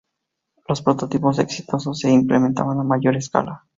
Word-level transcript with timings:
Los 0.67 0.81
prototipos 0.81 1.37
exitosos 1.37 1.99
se 1.99 2.09
implementan 2.09 2.71
a 2.71 2.83
mayor 2.83 3.15
escala. 3.17 3.67